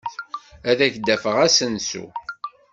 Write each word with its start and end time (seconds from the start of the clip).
Ad 0.69 0.79
ak-d-afeɣ 0.85 1.35
asensu. 1.45 2.05